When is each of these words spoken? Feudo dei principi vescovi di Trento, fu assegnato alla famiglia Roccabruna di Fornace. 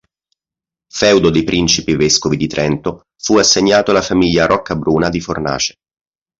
Feudo 0.91 1.29
dei 1.29 1.43
principi 1.43 1.95
vescovi 1.95 2.35
di 2.35 2.47
Trento, 2.47 3.05
fu 3.21 3.37
assegnato 3.37 3.91
alla 3.91 4.01
famiglia 4.01 4.47
Roccabruna 4.47 5.09
di 5.09 5.21
Fornace. 5.21 5.75